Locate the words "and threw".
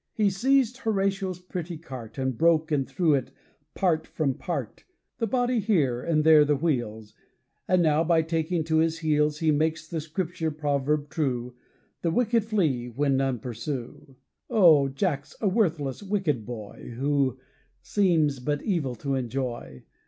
2.71-3.13